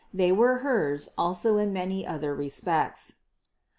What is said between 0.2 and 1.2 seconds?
were hers